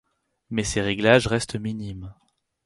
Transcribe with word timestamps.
Mais 0.49 0.63
ces 0.63 0.81
réglages 0.81 1.27
restent 1.27 1.55
minimes. 1.57 2.15